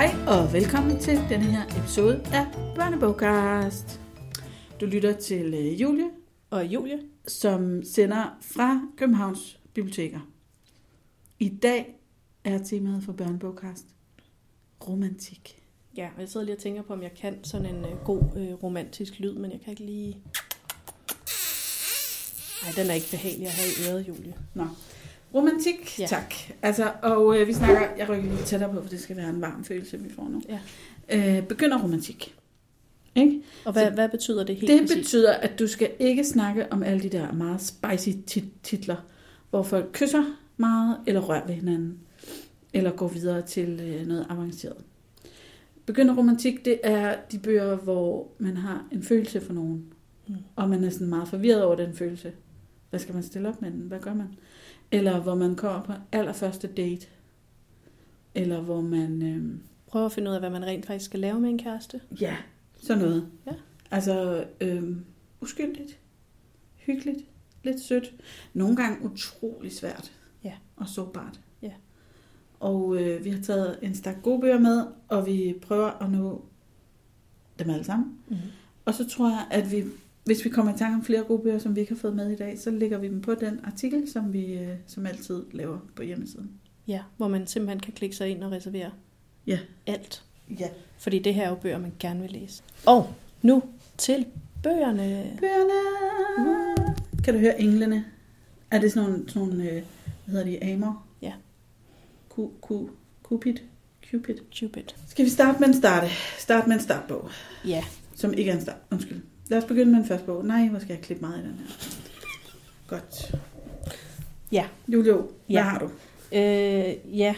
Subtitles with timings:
[0.00, 4.00] Hej og velkommen til denne her episode af Børnebogcast.
[4.80, 6.10] Du lytter til øh, Julie,
[6.50, 6.98] Og Julie?
[7.26, 10.20] som sender fra Københavns Biblioteker.
[11.38, 11.94] I dag
[12.44, 13.84] er temaet for Børnebogcast
[14.88, 15.62] romantik.
[15.96, 18.22] Ja, og jeg sidder lige og tænker på, om jeg kan sådan en øh, god
[18.36, 20.22] øh, romantisk lyd, men jeg kan ikke lige...
[22.62, 24.34] Nej, den er ikke behagelig at have i øret, Julie.
[24.54, 24.66] Nå.
[25.34, 26.06] Romantik, ja.
[26.06, 26.34] Tak.
[26.62, 29.40] Altså, og øh, vi snakker, jeg rykker lige tættere på, for det skal være en
[29.40, 30.42] varm følelse, vi får nu.
[30.48, 30.58] Ja.
[31.38, 32.34] Øh, begynder romantik.
[33.14, 33.42] Ikke?
[33.64, 34.96] Og hvad, Så- hvad betyder det helt Det præcis?
[34.96, 38.96] betyder, at du skal ikke snakke om alle de der meget spicy tit- titler,
[39.50, 40.24] hvor folk kysser
[40.56, 41.98] meget, eller rører ved hinanden,
[42.72, 44.76] eller går videre til øh, noget avanceret.
[45.86, 49.84] Begynder romantik, det er de bøger, hvor man har en følelse for nogen,
[50.28, 50.34] Mm.
[50.56, 52.32] og man er sådan meget forvirret over den følelse.
[52.90, 53.80] Hvad skal man stille op med den?
[53.80, 54.34] Hvad gør man?
[54.90, 57.06] Eller hvor man kommer på allerførste date,
[58.34, 59.22] eller hvor man...
[59.22, 62.00] Øh, Prøv at finde ud af, hvad man rent faktisk skal lave med en kæreste.
[62.20, 62.36] Ja,
[62.76, 63.28] sådan noget.
[63.46, 63.52] Ja.
[63.90, 65.04] Altså, øhm,
[65.40, 65.98] uskyldigt,
[66.76, 67.24] hyggeligt,
[67.62, 68.14] lidt sødt.
[68.54, 70.12] Nogle gange utrolig svært.
[70.44, 70.52] Ja.
[70.76, 71.40] Og sårbart.
[71.62, 71.72] Ja.
[72.60, 76.44] Og øh, vi har taget en stak gode bøger med, og vi prøver at nå
[77.58, 78.18] dem alle sammen.
[78.28, 78.36] Mm.
[78.84, 79.84] Og så tror jeg, at vi,
[80.24, 82.30] hvis vi kommer i tanke om flere gode bøger, som vi ikke har fået med
[82.30, 85.78] i dag, så lægger vi dem på den artikel, som vi øh, som altid laver
[85.96, 86.50] på hjemmesiden.
[86.88, 88.90] Ja, hvor man simpelthen kan klikke sig ind og reservere
[89.46, 89.58] Ja.
[89.86, 90.22] alt.
[90.60, 90.68] Ja.
[90.98, 92.62] Fordi det her er jo bøger, man gerne vil læse.
[92.86, 93.62] Og nu
[93.98, 94.26] til
[94.62, 95.36] bøgerne.
[95.40, 96.94] Bøgerne.
[97.24, 98.04] Kan du høre englene?
[98.70, 99.82] Er det sådan nogle, sådan nogle øh,
[100.26, 101.08] hvad hedder de, amer?
[101.22, 101.32] Ja.
[102.28, 102.88] Ku, ku,
[103.22, 103.54] Cupid?
[104.10, 104.34] Cupid.
[104.58, 104.82] Cupid.
[105.08, 106.06] Skal vi starte med en starte?
[106.38, 107.28] Start med en startbog,
[107.64, 107.84] Ja,
[108.14, 108.76] som ikke er en start.
[108.90, 109.20] Undskyld.
[109.50, 110.44] Lad os begynde med en første bog.
[110.46, 111.96] Nej, hvor skal jeg klippe meget i den her.
[112.86, 113.34] Godt.
[114.52, 114.64] Ja.
[114.88, 115.62] Julio, hvad Ja.
[115.62, 115.84] har du?
[116.36, 117.34] øh, ja.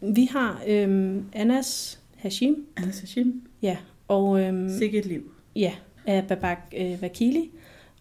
[0.00, 2.66] vi har øhm, Anas Hashim.
[2.76, 3.42] Anna Sashim.
[4.08, 5.32] Og øhm, Sikke et liv.
[5.56, 5.72] Ja,
[6.06, 7.50] af Babak øh, Vakili.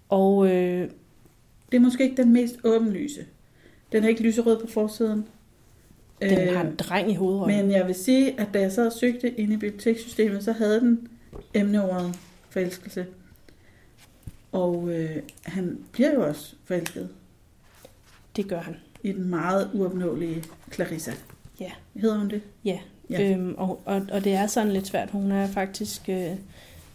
[0.09, 0.89] Og øh,
[1.72, 3.25] Det er måske ikke den mest åbenlyse.
[3.91, 5.25] Den er ikke lyserød på forsiden.
[6.22, 7.57] den Øh, har en dreng i hovedrollen.
[7.57, 10.79] Men jeg vil sige, at da jeg sad og søgte inde i bibliotekssystemet, så havde
[10.79, 11.07] den
[11.53, 12.16] emneordet
[12.49, 13.05] forelskelse.
[14.51, 17.09] Og øh, han bliver jo også forelsket
[18.35, 18.75] Det gør han.
[19.03, 21.12] i den meget uopnåelige Clarissa.
[21.59, 21.72] Ja.
[21.95, 22.41] Hedder hun det?
[22.66, 22.79] Ja.
[23.09, 23.31] Ja.
[23.31, 25.09] Øhm, og, og, og det er sådan lidt svært.
[25.11, 26.09] Hun er faktisk...
[26.09, 26.35] Øh,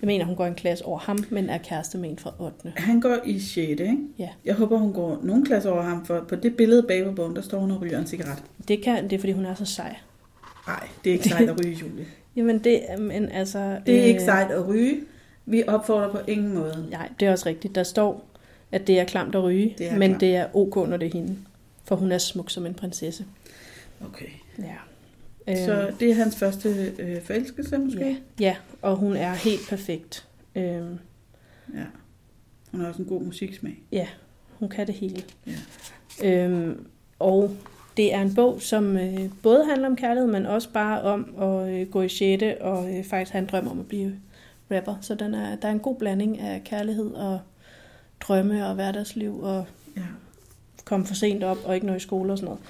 [0.01, 2.73] jeg mener, hun går en klasse over ham, men er kæreste med en fra 8.
[2.77, 3.57] Han går i 6.
[3.57, 3.97] Ikke?
[4.19, 4.29] Ja.
[4.45, 7.37] Jeg håber, hun går nogle klasser over ham, for på det billede bag på bogen,
[7.37, 8.43] der står hun og ryger en cigaret.
[8.69, 9.97] Det, kan, det er, fordi hun er så sej.
[10.67, 12.07] Nej, det er ikke sejt at ryge, Julie.
[12.37, 12.83] Jamen, det.
[12.99, 13.79] Men altså...
[13.87, 15.01] Det er ikke sejt at ryge.
[15.47, 16.87] Vi opfordrer på ingen måde.
[16.91, 17.75] Nej, det er også rigtigt.
[17.75, 18.29] Der står,
[18.73, 20.21] at det er klamt at ryge, Det men klamt.
[20.21, 21.37] det er ok, når det er hende.
[21.85, 23.25] For hun er smuk som en prinsesse.
[24.07, 24.27] Okay.
[24.59, 24.75] Ja.
[25.67, 27.99] Så det er hans første øh, forelskelse, måske?
[28.01, 30.29] ja, ja, og hun er helt perfekt.
[30.55, 30.99] Øhm,
[31.75, 31.85] Ja.
[32.73, 33.83] Hun har også en god musiksmag.
[34.59, 35.23] Hun kan det hele.
[35.47, 35.53] Ja.
[36.45, 36.87] Øhm,
[37.19, 37.57] og
[37.97, 41.75] det er en bog, som øh, både handler om kærlighed, men også bare om at
[41.75, 42.43] øh, gå i 6.
[42.61, 44.13] og øh, faktisk have en drøm om at blive
[44.71, 44.95] rapper.
[45.01, 47.41] Så den er, der er en god blanding af kærlighed og
[48.21, 49.67] drømme og hverdagsliv og
[49.97, 50.03] Ja.
[50.85, 52.61] komme for sent op og ikke nå i skole og sådan noget.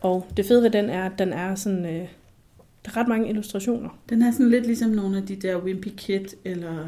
[0.00, 1.86] Og det fede ved den er, at den er sådan...
[1.86, 2.08] Øh,
[2.84, 3.98] der er ret mange illustrationer.
[4.08, 6.86] Den er sådan lidt ligesom nogle af de der Wimpy Kid, eller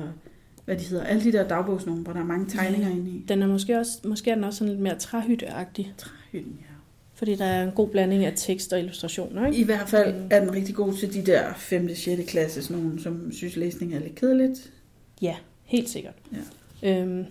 [0.64, 2.94] hvad de hedder, alle de der dagbogsnumre, hvor der er mange tegninger Ja.
[2.94, 3.24] inde i.
[3.28, 6.71] Den er måske også, måske er den også sådan lidt mere træhytteagtig, Træhytten, ja.
[7.22, 9.46] Fordi der er en god blanding af tekst og illustrationer.
[9.46, 9.58] Ikke?
[9.58, 10.28] I hvert fald Mm.
[10.30, 11.88] er den rigtig god til de der 5.
[11.90, 12.30] og 6.
[12.30, 14.72] klasse, sådan nogle, som synes læsning er lidt kedeligt.
[15.64, 16.14] Helt sikkert.
[16.82, 17.00] Ja.
[17.02, 17.24] Øhm,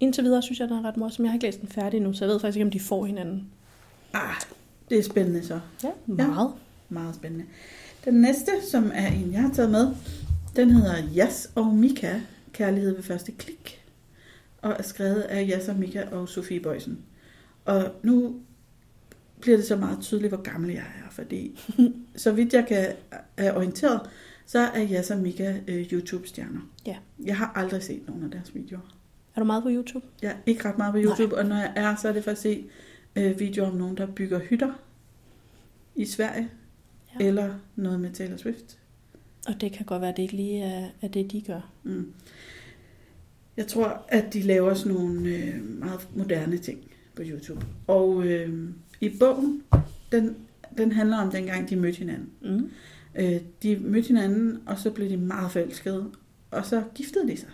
[0.00, 1.24] indtil videre synes jeg, den er ret morsom.
[1.24, 3.04] Jeg har ikke læst den færdig nu, så jeg ved faktisk ikke, om de får
[3.06, 3.48] hinanden.
[4.12, 4.34] Ah,
[4.90, 5.60] det er spændende så.
[5.84, 6.52] Ja, meget.
[6.88, 7.44] Meget spændende.
[8.04, 9.88] Den næste, som er en, jeg har taget med,
[10.56, 12.20] den hedder Jas og Mika,
[12.52, 13.84] Kærlighed ved første klik,
[14.62, 16.98] og er skrevet af Jas og Mika og Sofie Bøjsen.
[17.64, 18.34] Og nu
[19.40, 21.60] bliver det så meget tydeligt, hvor gammel jeg er, fordi
[22.16, 22.86] så vidt jeg kan
[23.36, 24.00] er orienteret,
[24.46, 26.60] så er Jas og Mika øh, YouTube-stjerner.
[26.86, 26.96] Ja.
[27.24, 28.94] Jeg har aldrig set nogen af deres videoer.
[29.34, 30.06] Er du meget på YouTube?
[30.22, 31.42] Jeg er ikke ret meget på YouTube, Nej.
[31.42, 32.64] og når jeg er, så er det for at se
[33.16, 34.72] øh, videoer om nogen, der bygger hytter
[35.94, 36.48] i Sverige,
[37.14, 37.24] Ja.
[37.24, 37.28] ja.
[37.28, 38.78] eller noget med Taylor Swift.
[39.48, 41.70] Og det kan godt være, at det ikke lige er, er det, de gør.
[41.82, 42.12] Mm.
[43.56, 47.66] Jeg tror, at de laver sådan nogle øh, meget moderne ting på YouTube.
[47.86, 48.68] Og øh,
[49.00, 49.62] i bogen,
[50.12, 50.36] den,
[50.78, 52.30] den handler om dengang, de mødte hinanden.
[52.42, 52.70] Mm.
[53.14, 56.10] Øh, de mødte hinanden, og så blev de meget forelskede.
[56.50, 57.48] Og så giftede de sig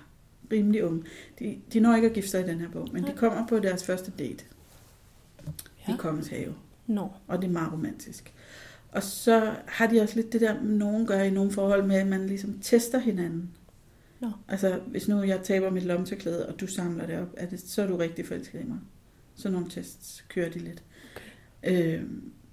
[0.53, 1.03] rimelig unge.
[1.39, 3.17] De, de når ikke at gifte sig i den her bog, men de Nej.
[3.17, 4.45] kommer på deres første date
[5.89, 5.95] Ja.
[5.95, 6.55] i Kongens Have.
[6.87, 7.09] Nå.
[7.27, 8.33] Og det er meget romantisk.
[8.93, 12.07] Og så har de også lidt det der, nogen gør i nogle forhold med, at
[12.07, 13.51] man ligesom tester hinanden.
[14.21, 14.31] Nå.
[14.49, 17.83] Altså, hvis nu jeg taber mit lommetørklæde, og du samler det op, er det, så
[17.83, 18.79] er du rigtig forelsket i mig.
[19.35, 20.83] Så nogle tests kører de lidt.
[21.67, 22.03] Øh,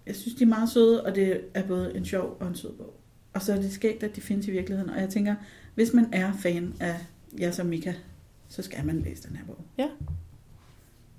[0.05, 2.73] jeg synes, de er meget søde, og det er både en sjov og en sød
[2.73, 2.99] bog.
[3.33, 4.89] Og så er det skægt, at de findes i virkeligheden.
[4.89, 5.35] Og jeg tænker,
[5.75, 6.95] hvis man er fan af
[7.39, 7.93] Jas og Mika,
[8.47, 9.65] så skal man læse den her bog.
[9.77, 9.87] Ja.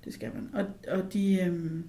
[0.05, 0.49] Det skal man.
[0.53, 1.41] Og, og de...
[1.41, 1.83] Øhm,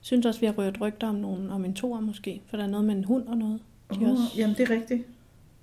[0.00, 2.68] synes også, vi har rørt rygter om, nogen, om en toer måske, for der er
[2.68, 3.60] noget med en hund og noget.
[3.94, 4.22] De oh, også...
[4.36, 5.06] Jamen, det er rigtigt.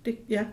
[0.06, 0.46] Det, ja.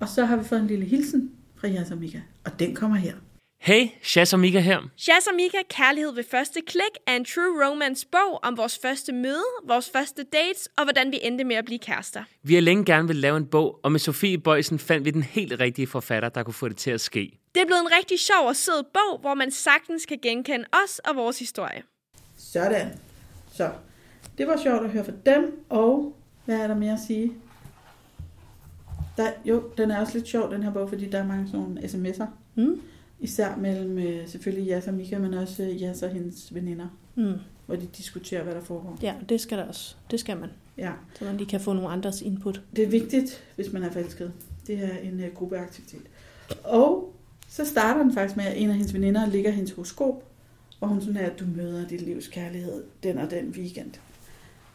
[0.00, 2.96] Og så har vi fået en lille hilsen fra Jas og Mika, og den kommer
[2.96, 3.14] her.
[3.60, 4.80] Hey, Shaz og Mika her.
[4.96, 9.12] Shaz og Mika, Kærlighed ved første klik, er en true romance bog om vores første
[9.12, 12.24] møde, vores første dates og hvordan vi endte med at blive kærester.
[12.42, 15.22] Vi har længe gerne vil lave en bog, og med Sofie Bøjsen fandt vi den
[15.22, 17.38] helt rigtige forfatter, der kunne få det til at ske.
[17.54, 20.98] Det er blevet en rigtig sjov og sød bog, hvor man sagtens kan genkende os
[20.98, 21.82] og vores historie.
[22.36, 22.98] Sådan.
[23.52, 23.70] Så,
[24.38, 27.32] det var sjovt at høre fra dem, og hvad er der mere at sige?
[29.16, 31.60] Der, jo, den er også lidt sjov, den her bog, fordi der er mange sådan
[31.60, 32.26] nogle sms'er.
[32.54, 32.80] Mm.
[33.20, 37.32] Især mellem øh, selvfølgelig Jas og Mika, men også øh, Jas og hendes veninder, Mm.
[37.66, 38.98] hvor de diskuterer, hvad der foregår.
[39.02, 39.94] Ja, det skal der også.
[40.10, 40.48] Det skal man.
[40.78, 42.62] Ja, Så man lige kan få nogle andres input.
[42.76, 44.32] det er vigtigt, hvis man er forelsket.
[44.66, 46.02] Det er en øh, gruppeaktivitet.
[46.64, 47.14] Og
[47.48, 50.24] så starter den faktisk med, at en af hendes veninder ligger hendes horoskop,
[50.78, 53.90] hvor hun sådan er, at du møder dit livs kærlighed den og den weekend.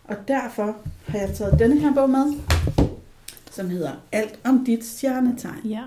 [0.04, 2.34] Og derfor har jeg taget denne her bog med,
[3.52, 5.66] som hedder Alt om dit stjernetegn.
[5.70, 5.84] Ja.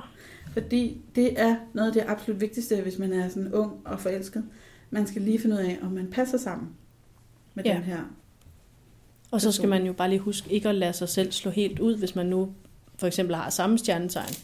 [0.63, 4.45] Fordi det er noget af det absolut vigtigste, hvis man er sådan ung og forelsket.
[4.91, 6.69] Man skal lige finde ud af, om man passer sammen
[7.55, 7.75] med Ja.
[7.75, 7.99] den her.
[9.31, 11.79] Og så skal man jo bare lige huske ikke at lade sig selv slå helt
[11.81, 12.49] ud, hvis man nu
[12.99, 14.35] for eksempel har samme stjernetegn,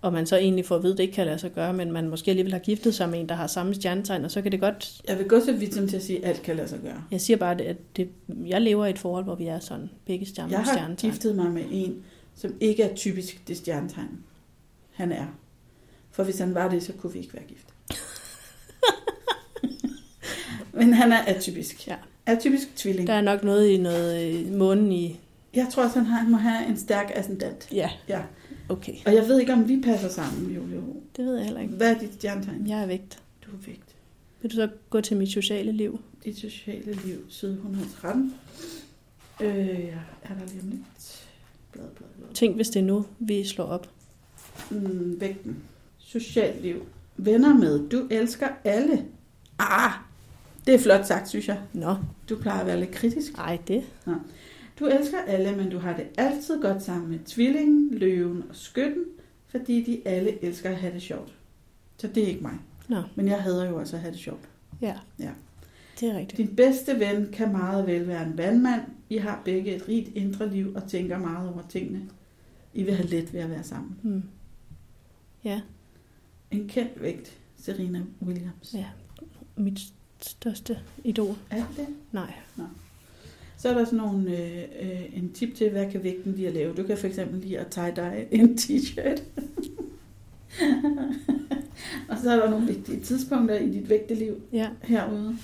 [0.00, 1.92] og man så egentlig får at vide, at det ikke kan lade sig gøre, men
[1.92, 4.52] man måske alligevel har giftet sig med en, der har samme stjernetegn, og så kan
[4.52, 5.00] det godt...
[5.08, 7.02] Jeg vil gå så vidt som til at sige, at alt kan lade sig gøre.
[7.10, 8.08] Jeg siger bare, at det,
[8.46, 11.10] jeg lever i et forhold, hvor vi er sådan begge stjerner Jeg har stjernetegn.
[11.12, 11.96] giftet mig med en,
[12.34, 14.18] som ikke er typisk det stjernetegn,
[14.92, 15.26] han er.
[16.10, 17.66] For hvis han var det, så kunne vi ikke være gift.
[20.72, 21.86] Men han er atypisk.
[21.88, 21.96] Ja.
[22.26, 23.06] Atypisk tvilling.
[23.06, 25.20] Der er nok noget i noget øh, månen i...
[25.54, 27.68] Jeg tror også, han, har, han må have en stærk ascendant.
[27.72, 28.22] Ja, Ja.
[28.68, 28.94] okay.
[29.06, 30.82] Og jeg ved ikke, om vi passer sammen, Julie.
[31.16, 31.74] Det ved jeg heller ikke.
[31.74, 32.66] Hvad er dit stjernetegn?
[32.68, 33.18] Jeg er vægt.
[33.46, 33.96] Du er vægt.
[34.42, 36.00] Vil du så gå til mit sociale liv?
[36.24, 38.34] Dit sociale liv, side 113.
[39.40, 39.62] Øh, ja,
[40.22, 41.26] er der lige om lidt.
[41.72, 42.34] Blad, blad, blad.
[42.34, 43.88] Tænk, hvis det er nu, vi slår op.
[44.70, 45.56] Mm, vægten.
[45.98, 46.82] Socialt liv.
[47.16, 47.88] Venner med.
[47.88, 49.04] Du elsker alle.
[49.58, 49.90] Ah,
[50.66, 51.60] det er flot sagt, synes jeg.
[51.72, 51.96] Nå,
[52.28, 53.32] Du plejer at være lidt kritisk.
[53.38, 53.82] ej det.
[54.80, 59.04] Du elsker alle, men du har det altid godt sammen med tvillingen, løven og skytten,
[59.48, 61.32] fordi de alle elsker at have det sjovt.
[61.98, 62.54] Så det er ikke mig.
[62.88, 64.48] Nå, Men jeg hader jo også at have det sjovt.
[64.82, 64.94] ja.
[65.18, 65.30] Ja.
[66.00, 66.36] Det er rigtigt.
[66.48, 68.80] Din bedste ven kan meget vel være en vandmand.
[69.10, 72.00] I har begge et rigt indre liv og tænker meget over tingene.
[72.74, 73.96] I vil have let ved at være sammen.
[74.02, 74.22] Hmm.
[75.44, 75.60] Ja,
[76.50, 78.74] En kendt vægt, Serena Williams.
[78.74, 78.86] ja.
[79.56, 79.80] Mit
[80.20, 81.36] største idol.
[81.50, 81.86] Er det det?
[82.12, 82.32] Nej.
[83.56, 86.54] Så er der sådan nogle, øh, øh, en tip til, hvad kan vægten lide at
[86.54, 86.74] lave.
[86.74, 89.22] Du kan for eksempel lide at tie dig en t-shirt.
[92.08, 95.36] og så er der nogle vigtige tidspunkter i dit vægteliv Ja, herude.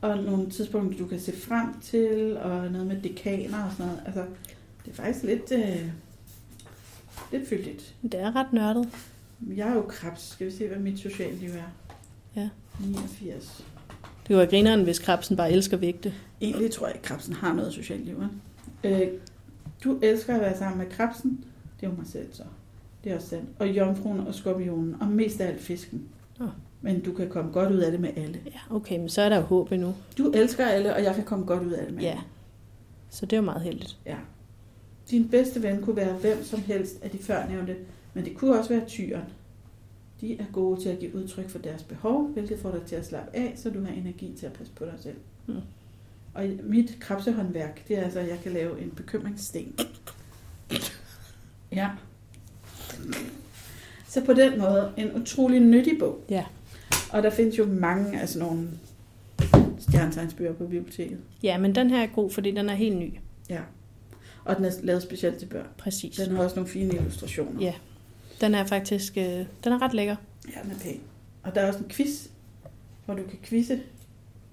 [0.00, 4.02] Og nogle tidspunkter, du kan se frem til, og noget med dekaner og sådan noget.
[4.06, 4.24] Altså,
[4.84, 5.90] det er faktisk lidt, øh,
[7.32, 7.94] lidt fyldigt.
[8.02, 8.88] det er ret nørdet.
[9.56, 10.20] Jeg er jo krebs.
[10.22, 11.94] Skal vi se, hvad mit sociale liv er?
[12.40, 12.48] Ja.
[12.80, 13.64] 89.
[14.28, 16.14] Det var grineren, hvis krabsen bare elsker vægte.
[16.40, 18.22] Egentlig tror jeg ikke, krebsen har noget socialt liv.
[18.84, 19.08] Øh,
[19.84, 21.44] du elsker at være sammen med krebsen.
[21.80, 22.42] Det er jo mig selv så.
[23.04, 23.48] Det er også sandt.
[23.58, 24.96] Og jomfruen og skorpionen.
[25.00, 26.02] Og mest af alt fisken.
[26.38, 26.46] Nå.
[26.82, 28.40] Men du kan komme godt ud af det med alle.
[28.46, 29.94] Ja, okay, men så er der jo håb endnu.
[30.18, 32.10] Du elsker alle, og jeg kan komme godt ud af det med Ja.
[32.10, 32.22] alle.
[33.10, 33.98] Så det er jo meget heldigt.
[34.06, 34.16] ja.
[35.10, 37.76] Din bedste ven kunne være hvem som helst af de førnævnte,
[38.14, 39.24] men det kunne også være tyren.
[40.20, 43.06] De er gode til at give udtryk for deres behov, hvilket får dig til at
[43.06, 45.16] slappe af, så du har energi til at passe på dig selv.
[45.46, 45.54] Mm.
[46.34, 49.78] Og mit krabsehåndværk, det er altså, at jeg kan lave en bekymringssten.
[51.72, 51.90] Ja.
[54.08, 56.24] Så på den måde, en utrolig nyttig bog.
[56.30, 56.44] Ja.
[57.12, 58.68] Og der findes jo mange af sådan nogle
[59.78, 61.18] stjernetegnsbøger på biblioteket.
[61.42, 63.12] Ja, men den her er god, fordi den er helt ny.
[63.50, 63.60] Ja.
[64.46, 65.66] Og den er lavet specielt til børn.
[65.78, 66.16] Præcis.
[66.16, 67.60] Den har også nogle fine illustrationer.
[67.60, 67.74] Ja.
[68.40, 69.24] Den er faktisk øh,
[69.64, 70.16] den er ret lækker.
[70.56, 71.00] Ja, den er pæn.
[71.42, 72.26] Og der er også en quiz,
[73.04, 73.80] hvor du kan quizze,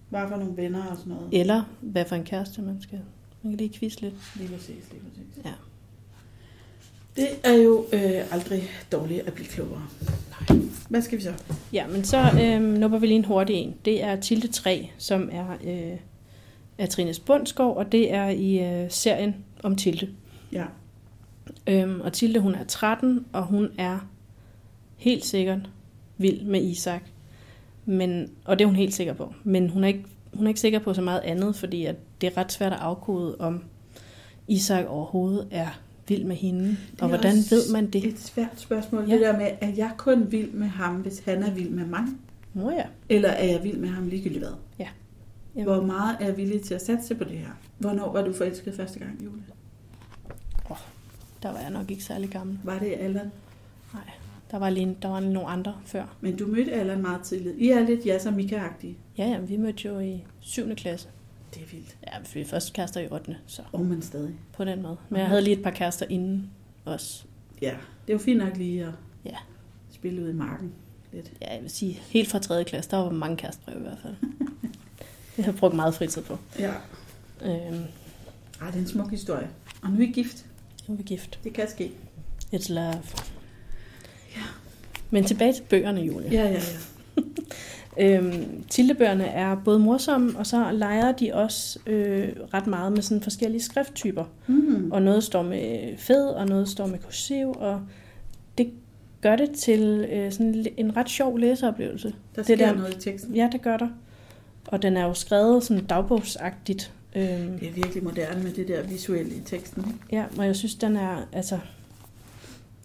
[0.09, 1.29] hvad for nogle venner og sådan noget.
[1.31, 2.99] Eller hvad for en kæreste man skal.
[3.43, 4.13] Man kan lige quizze lidt.
[4.35, 5.45] Lige præcis, lige præcis.
[5.45, 5.51] Ja.
[7.15, 9.87] Det er jo øh, aldrig dårligt at blive klogere.
[10.49, 10.59] Nej.
[10.89, 11.33] Hvad skal vi så?
[11.73, 13.75] Ja, men så øh, nupper vi lige en hurtig en.
[13.85, 15.97] Det er Tilde 3, som er øh,
[16.77, 20.09] af Trines Bundsgaard, og det er i øh, serien om Tilde.
[20.51, 20.65] Ja.
[21.67, 23.99] Øhm, og Tilde, hun er 13, og hun er
[24.95, 25.69] helt sikkert
[26.17, 27.01] vild med Isak.
[27.85, 29.33] Men, og det er hun helt sikker på.
[29.43, 32.27] Men hun er ikke, hun er ikke sikker på så meget andet, fordi at det
[32.27, 33.63] er ret svært at afkode, om
[34.47, 35.67] Isak overhovedet er
[36.07, 36.67] vild med hende.
[36.67, 38.05] Det Og er hvordan ved man det?
[38.05, 39.05] Et svært spørgsmål.
[39.07, 39.13] Ja.
[39.13, 42.03] Det der med, er jeg kun vild med ham, hvis han er vild med mig?
[42.53, 42.83] Nå ja.
[43.09, 44.53] Eller er jeg vild med ham ligegyldigt hvad?
[45.55, 47.47] Jamen, Hvor meget er jeg villig til at satse på det her?
[47.77, 49.43] Hvornår var du forelsket første gang, Julie?
[51.43, 52.59] der var jeg nok ikke særlig gammel.
[52.63, 53.31] Var det Allan?
[53.93, 54.03] Nej,
[54.51, 56.15] der var, lige, der var nogle andre før.
[56.21, 57.55] Men du mødte Allan meget tidligt.
[57.57, 58.97] I er lidt Jas og Mika-agtige.
[59.17, 60.75] Ja, ja, vi mødte jo i 7.
[60.75, 61.07] klasse.
[61.53, 61.97] Det er vildt.
[62.07, 63.37] Ja, vi er først kærester i 8.
[63.45, 64.33] Så Og men stadig.
[64.53, 64.97] på den måde.
[65.09, 66.49] Men jeg havde lige et par kærester inden
[66.85, 67.23] også.
[67.61, 67.73] Ja,
[68.07, 68.91] det jo fint nok lige at
[69.25, 69.35] Ja.
[69.91, 70.71] spille ud i marken
[71.13, 71.31] lidt.
[71.41, 72.63] Ja, jeg vil sige, helt fra 3.
[72.63, 74.15] klasse, der var mange kærestebreve i hvert fald.
[75.35, 76.37] det har jeg brugt meget fritid på.
[76.59, 76.71] Ja.
[77.41, 77.53] Øhm,
[78.61, 79.47] Ej, det er en smuk historie.
[79.81, 80.45] Og nu er I gift.
[80.87, 81.39] nu er vi gift.
[81.43, 81.91] Det kan ske.
[82.55, 82.93] It's love.
[84.35, 84.41] Ja.
[85.09, 86.29] Men tilbage til bøgerne, Julie.
[86.31, 86.59] Ja, ja, ja.
[87.99, 93.21] Øhm, Tildebøgerne er både morsomme, og så leger de også øh, ret meget med sådan
[93.21, 94.23] forskellige skrifttyper.
[94.47, 94.91] Mm.
[94.91, 97.81] Og noget står med fed, og noget står med kursiv, og
[98.57, 98.71] det
[99.21, 102.07] gør det til øh, sådan en ret sjov læseoplevelse.
[102.35, 103.35] Der det sker der- noget i teksten.
[103.35, 103.87] Ja, det gør der.
[104.67, 106.93] Og den er jo skrevet sådan dagbogsagtigt.
[107.15, 110.01] Øhm, Det er virkelig moderne med det der visuelle i teksten.
[110.11, 111.59] ja, og jeg synes, den er, altså...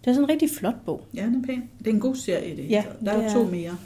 [0.01, 1.05] Det er sådan en rigtig flot bog.
[1.13, 1.69] Ja, den er pæn.
[1.79, 2.69] Det er en god serie det.
[2.69, 2.83] Ja.
[3.05, 3.77] Der er er- to mere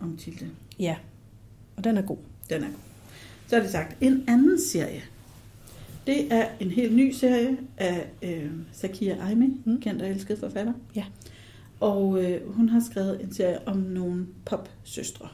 [0.00, 0.46] om Tilde.
[0.78, 0.96] Ja,
[1.76, 2.16] og den er god.
[2.50, 2.74] Den er god.
[3.46, 3.96] Så er det sagt.
[4.00, 5.02] En anden serie.
[6.06, 9.80] Det er en helt ny serie af øh, Sakia Aimi, mm.
[9.80, 10.72] kendt og elsket forfatter.
[10.94, 11.04] Ja.
[11.80, 15.28] Og øh, hun har skrevet en serie om nogle popsøstre.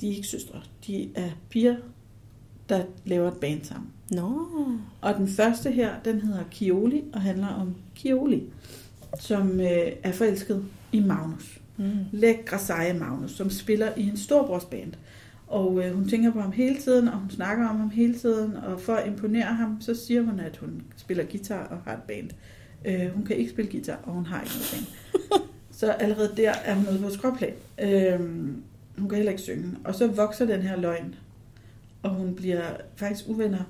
[0.00, 0.60] De er ikke søstre.
[0.86, 1.76] De er piger,
[2.68, 3.88] der laver et band sammen.
[4.10, 4.48] Nå,
[5.00, 8.42] Og den første her, den hedder Kioli og handler om Kioli,
[9.20, 11.60] som øh, er forelsket i Magnus.
[11.76, 11.84] mm.
[12.12, 14.92] Lækre seje Magnus, som spiller i en storbrorsband.
[15.46, 18.56] Og øh, hun tænker på ham hele tiden, og hun snakker om ham hele tiden,
[18.56, 22.02] og for at imponere ham, så siger hun, at hun spiller guitar og har et
[22.02, 22.30] band.
[22.84, 25.42] Øh, hun kan ikke spille guitar, og hun har ikke noget band.
[25.78, 27.52] så allerede der er hun ude på skråplan.
[27.80, 28.20] Øh,
[28.98, 29.76] hun kan heller ikke synge.
[29.84, 31.14] Og så vokser den her løgn,
[32.02, 32.62] og hun bliver
[32.96, 33.62] faktisk uvenner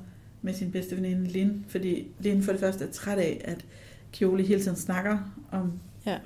[0.42, 3.64] med sin bedste veninde Lin, fordi Lin for det første er træt af, at
[4.12, 5.18] Kioli hele tiden snakker
[5.50, 5.72] om
[6.06, 6.18] Ja.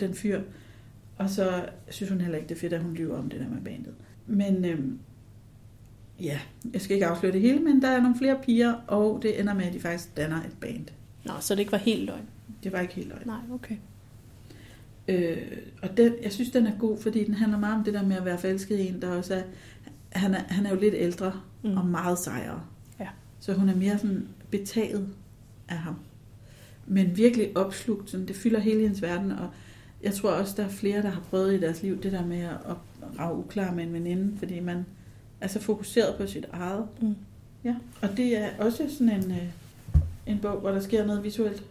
[0.00, 0.40] den fyr,
[1.16, 3.48] og så synes hun heller ikke, det er fedt, at hun lyver om det der
[3.48, 3.94] med bandet.
[4.26, 4.98] Men øhm,
[6.20, 6.40] ja,
[6.72, 9.54] jeg skal ikke afsløre det hele, men der er nogle flere piger, og det ender
[9.54, 10.86] med, at de faktisk danner et band.
[11.24, 12.22] Nå, så det ikke var helt løgn.
[12.64, 13.22] Det var ikke helt løgn.
[13.26, 13.76] Nej, okay.
[15.08, 15.36] Øh,
[15.82, 18.16] og den, jeg synes, den er god, fordi den handler meget om det der med
[18.16, 19.42] at være forelsket i en, der også er,
[20.10, 21.76] han er, han er jo lidt ældre Mm.
[21.76, 22.60] og meget sejere.
[23.00, 23.06] Ja.
[23.40, 25.08] Så hun er mere sådan betaget
[25.68, 25.96] af ham.
[26.86, 29.48] Men virkelig opslugt, sådan, det fylder hele hendes verden, og
[30.02, 32.40] jeg tror også, der er flere, der har prøvet i deres liv det der med
[32.40, 32.76] at,
[33.18, 34.86] rave uklar med en veninde, fordi man
[35.40, 36.86] er så fokuseret på sit eget.
[37.02, 37.14] Mm.
[37.64, 37.74] Ja.
[38.02, 39.48] Og det er også sådan en, øh,
[40.26, 41.62] en bog, hvor der sker noget visuelt.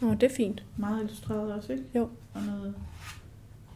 [0.00, 0.62] Nå, det er fint.
[0.76, 1.84] Meget illustreret også, ikke?
[1.94, 2.08] Jo.
[2.34, 2.74] Og noget,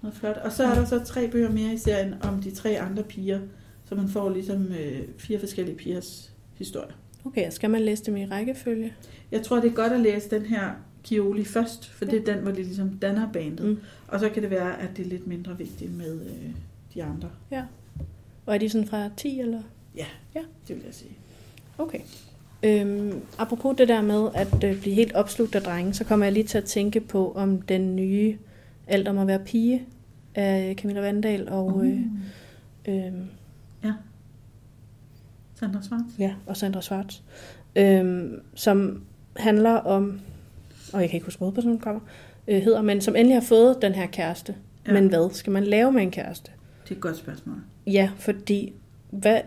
[0.02, 0.36] noget flot.
[0.36, 3.40] Og så er der så tre bøger mere i serien om de tre andre piger,
[3.84, 6.92] så man får ligesom øh, fire forskellige pigers historie.
[7.24, 8.94] Okay, skal man læse dem i rækkefølge?
[9.30, 10.70] Jeg tror, det er godt at læse den her
[11.04, 12.10] Kioli først, for Ja.
[12.10, 13.66] det er den, hvor de ligesom danner bandet.
[13.66, 13.78] Mm.
[14.08, 16.50] Og så kan det være, at det er lidt mindre vigtigt med øh,
[16.94, 17.30] de andre.
[18.46, 19.62] Og er de sådan fra 10, eller?
[20.68, 21.10] Det vil jeg sige.
[21.78, 22.00] Okay.
[22.62, 26.32] Øhm, apropos det der med at øh, blive helt opslugt af drenge, så kommer jeg
[26.32, 28.38] lige til at tænke på, om den nye
[28.86, 29.82] Alt om at være pige
[30.34, 32.00] af Camilla Vandal og, øh,
[32.88, 33.12] øh,
[35.54, 36.00] Sandra Svart.
[36.18, 37.20] ja, og Sandra Schwartz,
[37.76, 39.02] øh, som
[39.36, 40.20] handler om,
[40.92, 42.00] og jeg kan ikke huske, hvad personen kommer,
[42.48, 44.54] øh, hedder, men som endelig har fået den her kæreste.
[44.86, 44.92] Ja.
[44.92, 45.00] Ja.
[45.00, 46.50] Men hvad skal man lave med en kæreste?
[46.84, 47.56] Det er et godt spørgsmål.
[47.86, 48.72] Ja, fordi
[49.10, 49.40] hvad,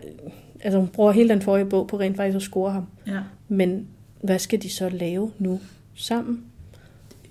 [0.66, 2.86] altså hun bruger hele den forrige bog på rent faktisk at score ham.
[3.06, 3.20] Ja.
[3.48, 3.88] Men
[4.22, 5.60] hvad skal de så lave nu
[5.94, 6.44] sammen?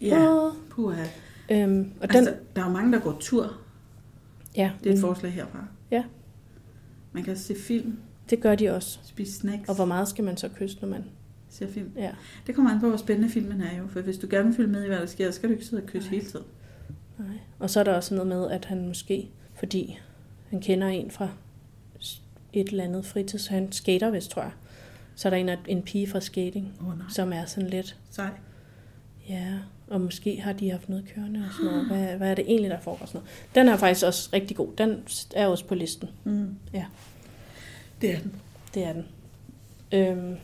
[0.01, 1.03] Ja, puha.
[1.51, 3.57] øhm, og den, Altså, der er jo mange, der går tur.
[4.55, 5.65] ja, Det er et mm, forslag herfra.
[5.91, 6.03] Ja.
[7.11, 7.97] Man kan se film,
[8.29, 8.99] det gør de også.
[9.03, 11.03] spise snacks, Og hvor meget skal man så kysse, når man...
[11.49, 11.91] se film.
[11.95, 12.11] Ja,
[12.47, 13.87] Det kommer an på, hvor spændende filmen er jo.
[13.87, 15.65] For hvis du gerne vil følge med i, hvad der sker, så skal du ikke
[15.65, 16.17] sidde og kysse Nej.
[16.19, 16.45] hele tiden.
[17.17, 17.27] nej.
[17.59, 19.99] Og så er der også noget med, at han måske, fordi
[20.49, 21.29] han kender en fra
[22.61, 24.51] et eller andet fritids, han skater vist, tror jeg.
[25.15, 28.29] Så er der en, en pige fra skating, oh, nej, som er sådan lidt, sej.
[29.29, 29.53] ja,
[29.87, 31.87] og måske har de haft noget kørende og sådan noget.
[31.91, 33.55] Hvad, hvad er det egentlig, der foregår sådan noget?
[33.55, 34.67] Den er faktisk også rigtig god.
[34.77, 35.03] Den
[35.35, 36.09] er også på listen.
[36.23, 36.55] Mm.
[36.73, 36.85] Ja.
[38.01, 38.33] Det er den.
[38.73, 39.05] Det er den.
[39.91, 40.37] Øhm,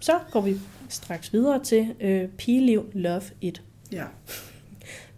[0.00, 0.56] så går vi
[0.88, 3.62] straks videre til øh, Pigeliv Love It.
[3.92, 4.04] Ja.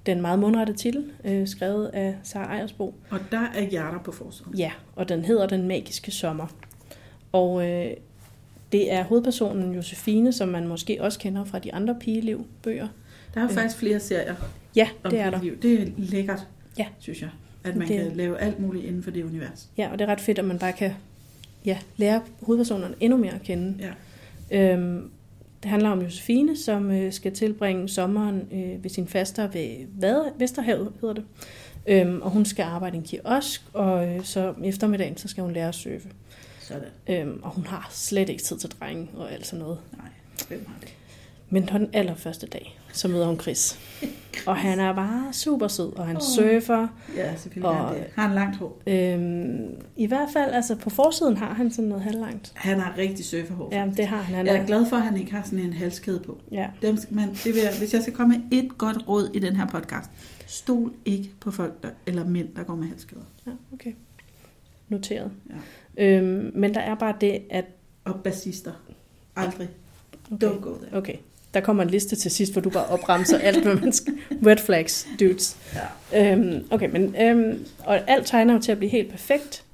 [0.08, 2.94] Den meget mundrette titel, øh, skrevet af Sara Ejersbo.
[3.10, 4.54] Og der er hjerter på forsiden.
[4.54, 6.46] Ja, og den hedder Den Magiske Sommer.
[7.32, 7.90] Og øh,
[8.72, 12.88] det er hovedpersonen Josefine, som man måske også kender fra de andre pigeliv-bøger.
[13.34, 13.54] Der er jo Øh.
[13.54, 14.34] faktisk flere serier
[14.76, 15.42] Ja, om det er der.
[15.42, 15.62] liv.
[15.62, 16.46] Det er lækkert,
[16.78, 16.86] Ja.
[16.98, 17.30] synes jeg.
[17.64, 19.68] At man Det- kan lave alt muligt inden for det univers.
[19.78, 20.92] Ja, og det er ret fedt, at man bare kan
[21.64, 23.74] ja, lære hovedpersonerne endnu mere at kende.
[24.50, 24.72] Ja.
[24.72, 25.10] Øhm,
[25.62, 30.32] det handler om Josefine, som øh, skal tilbringe sommeren øh, ved sin faster ved Vade,
[30.38, 31.24] Vesterhavet, hedder det.
[31.86, 35.52] Øhm, og hun skal arbejde i en kiosk, og øh, så eftermiddagen, så skal hun
[35.52, 36.08] lære at surfe.
[36.60, 36.88] Sådan.
[37.08, 39.78] Øhm, og hun har slet ikke tid til drenge og alt sådan noget.
[39.96, 40.08] Nej,
[40.48, 40.94] hvem har det?
[41.50, 43.78] Men på den allerførste dag, så møder hun Chris.
[44.46, 46.22] Og han er bare super sød, og han Åh.
[46.22, 46.88] surfer.
[47.16, 48.04] Ja, selvfølgelig Og- det.
[48.14, 48.82] Har han langt hår?
[48.86, 49.66] Øhm,
[49.96, 52.52] I hvert fald, altså på forsiden har han sådan noget halvlangt.
[52.54, 53.68] Han har rigtig surferhår.
[53.72, 54.34] Ja, det har han.
[54.34, 56.38] han Jeg er, er glad for, at han ikke har sådan en halskæde på.
[56.52, 56.66] ja.
[56.82, 59.56] Dem man, det vil jeg, hvis jeg skal komme med et godt råd i den
[59.56, 60.10] her podcast,
[60.46, 63.22] stol ikke på folk, der, eller mænd, der går med halskæder.
[63.46, 63.92] ja, okay.
[64.88, 65.30] Noteret.
[65.98, 66.04] Ja.
[66.16, 67.64] Øhm, men der er bare det, at...
[68.04, 68.72] Og bassister.
[69.36, 69.68] Aldrig.
[70.32, 70.46] Okay.
[70.46, 70.96] Don't go there.
[70.98, 71.14] okay.
[71.54, 74.14] Der kommer en liste til sidst, hvor du bare opremser alt, hvad man skal...
[74.46, 75.56] Red flags, dudes.
[76.12, 76.32] Ja.
[76.32, 77.14] Øhm, okay, men...
[77.22, 79.64] Øhm, og alt tegner jo til at blive helt perfekt,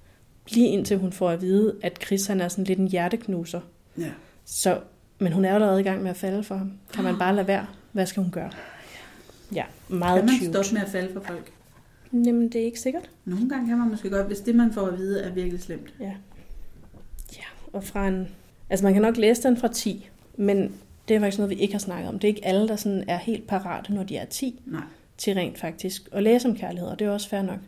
[0.49, 3.61] lige indtil hun får at vide, at Chris han er sådan lidt en hjerteknuser.
[3.99, 4.11] ja.
[4.45, 4.81] Så,
[5.19, 6.73] men hun er jo allerede i gang med at falde for ham.
[6.93, 7.67] Kan man bare lade være?
[7.93, 8.51] Hvad skal hun gøre?
[9.55, 10.53] Ja, meget Kan man cute.
[10.53, 11.51] stoppe med at falde for folk?
[12.13, 13.11] Jamen, det er ikke sikkert.
[13.25, 15.95] Nogle gange kan man måske godt, hvis det, man får at vide, er virkelig slemt.
[16.01, 16.13] Ja.
[17.37, 18.29] Ja, og fra en...
[18.71, 20.73] Altså, man kan nok læse den fra 10, men
[21.09, 22.19] det er faktisk noget, vi ikke har snakket om.
[22.19, 24.81] Det er ikke alle, der sådan er helt parate, når de er 10, Nej.
[25.19, 27.59] til rent faktisk at læse om kærlighed, og det er også fair nok.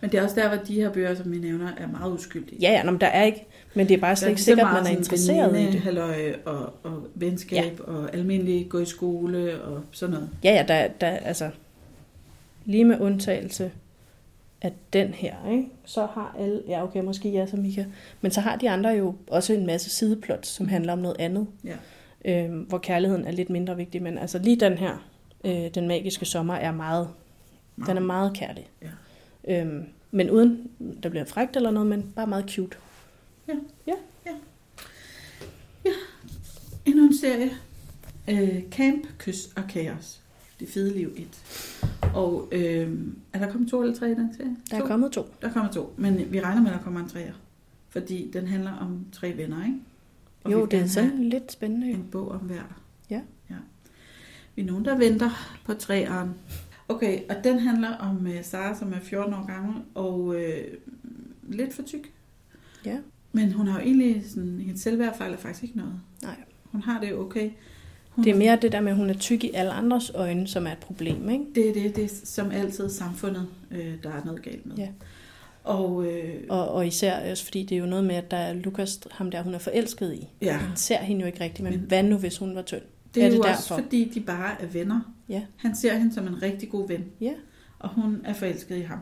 [0.00, 2.58] Men det er også der, hvor de her bøger, som vi nævner, er meget uskyldige.
[2.60, 3.46] Ja, ja, nå, men der er ikke...
[3.74, 5.80] Men det er bare slet ikke sikkert, at man er interesseret i det.
[5.80, 7.92] Halløj og, og venskab ja.
[7.92, 10.30] og almindelig gå i skole og sådan noget.
[10.44, 11.50] Ja, ja, der, der altså...
[12.64, 13.72] Lige med undtagelse
[14.62, 15.68] af den her, ikke?
[15.84, 16.62] så har alle...
[16.68, 17.84] Ja, okay, måske jeg som Mika.
[18.20, 21.46] Men så har de andre jo også en masse sideplots, som handler om noget andet.
[21.64, 21.74] Ja.
[22.24, 24.02] Øhm, hvor kærligheden er lidt mindre vigtig.
[24.02, 25.08] Men altså lige den her,
[25.44, 27.08] øh, den magiske sommer, er meget,
[27.86, 28.68] den er meget kærlig.
[28.82, 29.60] Ja.
[29.60, 30.70] Øhm, men uden,
[31.02, 32.76] der bliver frækt eller noget, men bare meget cute.
[36.86, 37.50] Endnu en serie.
[38.28, 40.20] Øh, Camp, Kys og Kaos.
[40.60, 41.28] Det fede liv 1.
[42.14, 42.98] Og øh,
[43.32, 44.56] er der kommet to eller tre i den serie?
[44.70, 44.86] Der er to?
[44.86, 45.26] kommet to.
[45.42, 47.32] Der kommer to, men vi regner med, at der kommer en træer.
[47.88, 49.78] Fordi den handler om tre venner, ikke?
[50.44, 51.90] Og jo, det er sådan lidt spændende.
[51.90, 52.80] En bog om hver.
[53.10, 53.20] Ja.
[53.50, 53.54] ja.
[54.54, 55.30] Vi er nogen, der venter
[55.64, 56.34] på træeren.
[56.88, 60.64] Okay, og den handler om uh, Sara, som er 14 år gammel, og øh,
[61.42, 62.12] lidt for tyk.
[62.84, 62.98] Ja.
[63.32, 66.00] Men hun har jo egentlig sådan, hendes selvværd fejler faktisk ikke noget.
[66.22, 66.36] Nej.
[66.72, 67.50] Hun har det okay.
[68.10, 70.46] Hun Det er mere det der med, at hun er tyk i alle andres øjne,
[70.46, 71.44] som er et problem, ikke?
[71.54, 74.76] Det er det, det er som altid samfundet, øh, der er noget galt med.
[74.76, 74.88] Ja.
[75.64, 78.52] Og øh, Og, og især også fordi det er jo noget med, at der er
[78.52, 80.28] Lukas, ham der, hun er forelsket i.
[80.42, 82.82] ja, Han ser hende jo ikke rigtigt, men, Men- hvad nu, hvis hun var tynd?
[83.14, 83.82] det er, er det jo også derfor?
[83.82, 85.14] fordi, de bare er venner.
[85.28, 85.42] Ja.
[85.56, 87.04] Han ser hende som en rigtig god ven.
[87.20, 87.32] Ja.
[87.78, 88.98] Og hun er forelsket i ham.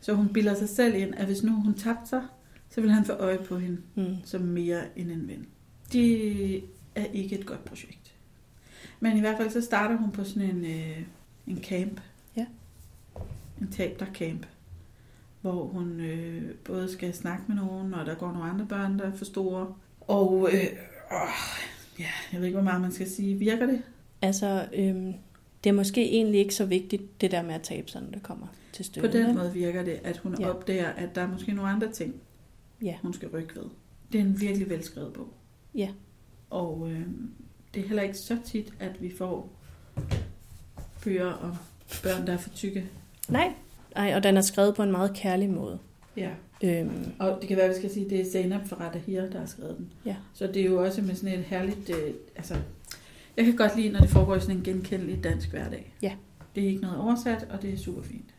[0.00, 2.22] Så hun bilder sig selv ind, at hvis nu hun tabte sig,
[2.70, 4.16] så vil han få øje på hende Mm.
[4.24, 5.46] som mere end en ven.
[5.92, 6.56] Det
[6.94, 8.14] er ikke et godt projekt.
[9.00, 10.98] Men i hvert fald så starter hun på sådan en, øh,
[11.46, 12.00] en camp.
[12.36, 12.46] Ja.
[13.60, 14.46] En tabter-camp.
[15.46, 19.04] Hvor hun øh, både skal snakke med nogen, og der går nogle andre børn, der
[19.04, 19.74] er for store.
[20.00, 20.58] Og øh,
[21.12, 21.28] åh,
[21.98, 23.34] ja, jeg ved ikke, hvor meget man skal sige.
[23.38, 23.82] Virker det?
[24.22, 25.12] Altså, øhm,
[25.64, 28.22] det er måske egentlig ikke så vigtigt, det der med at tabe sig, når det
[28.22, 29.12] kommer til På stykket.
[29.12, 29.34] den vel?
[29.34, 30.48] måde virker det, at hun ja.
[30.50, 32.14] opdager, at der er måske nogle andre ting,
[32.82, 32.96] Ja.
[33.02, 33.64] hun skal rykke ved.
[34.12, 35.28] Det er en virkelig velskrevet bog.
[35.74, 35.88] Ja.
[36.50, 37.00] Og øh,
[37.74, 39.52] det er heller ikke så tit, at vi får
[41.04, 41.52] bøger om
[42.02, 42.84] børn, der er for tykke.
[43.28, 43.52] Nej.
[43.96, 45.78] Ej, og den er skrevet på en meget kærlig måde.
[46.16, 46.30] Ja.
[46.64, 49.20] Øhm, Og det kan være, at vi skal sige, at det er Zainab fra Ratahir,
[49.30, 49.92] der har skrevet den.
[50.04, 50.16] Ja.
[50.34, 51.90] Så det er jo også med sådan et herligt...
[51.90, 52.54] Øh, altså,
[53.36, 55.92] jeg kan godt lide, når det foregår i sådan en genkendelig dansk hverdag.
[56.02, 56.12] Ja.
[56.54, 58.34] Det er ikke noget oversat, og det er super fint.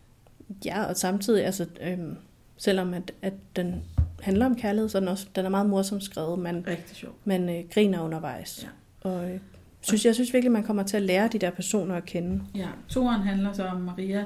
[0.65, 2.15] ja, og samtidig, altså, øhm,
[2.57, 3.75] selvom at, at den
[4.21, 6.39] handler om kærlighed, så er den, også, den er meget morsomt skrevet.
[6.39, 7.15] Man, Rigtig sjovt.
[7.27, 8.63] man øh, griner undervejs.
[9.03, 9.09] Ja.
[9.09, 9.39] Og øh,
[9.81, 12.41] synes, jeg synes virkelig, man kommer til at lære de der personer at kende.
[12.55, 14.25] Ja, toeren handler så om Maria,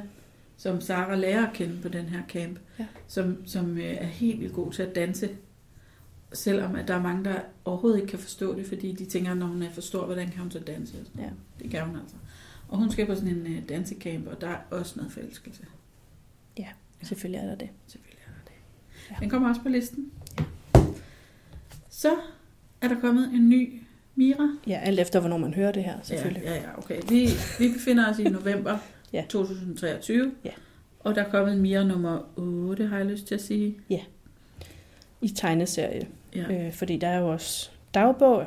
[0.62, 2.86] som Sara lærer at kende på den her camp, Ja.
[3.08, 5.30] som, som øh, er helt vildt god til at danse.
[6.34, 9.46] Selvom at der er mange, der overhovedet ikke kan forstå det, fordi de tænker, når
[9.46, 10.94] hun er for stor, hvordan kan hun så danse?
[11.18, 11.30] Ja.
[11.60, 12.16] Det kan hun altså.
[12.68, 15.64] Og hun skal på sådan en øh, dansecamp, og der er også noget forelskelse.
[17.04, 17.70] Selvfølgelig er der det.
[17.88, 18.54] Selvfølgelig er der det.
[19.12, 19.16] Ja.
[19.20, 20.12] Den kommer også på listen.
[21.90, 22.10] Så
[22.82, 23.82] er der kommet en ny
[24.16, 24.58] Mira.
[24.68, 26.44] Ja, alt efter, hvornår man hører det her, Ja, selvfølgelig.
[26.44, 27.02] ja, ja, okay.
[27.10, 27.28] Vi,
[27.60, 28.78] vi befinder os i november
[29.14, 29.24] Ja.
[29.30, 30.32] 2023.
[30.46, 30.50] Ja.
[31.00, 33.78] Og der er kommet en Mira nummer 8, har jeg lyst til at sige.
[35.22, 36.08] I tegneserie.
[36.36, 36.66] Ja.
[36.66, 38.46] Øh, fordi der er jo også dagbog,